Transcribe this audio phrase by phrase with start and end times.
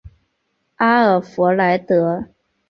[0.77, 2.25] 阿尔弗莱德？